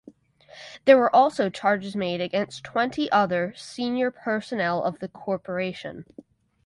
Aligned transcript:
There 0.85 0.97
were 0.97 1.15
also 1.15 1.51
charges 1.51 1.95
made 1.95 2.21
against 2.21 2.63
twenty 2.63 3.07
other 3.11 3.53
senior 3.55 4.09
personnel 4.09 4.81
of 4.83 4.97
the 4.97 5.07
Corporation. 5.07 6.05